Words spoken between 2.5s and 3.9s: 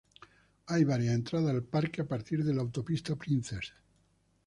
la Autopista Princess.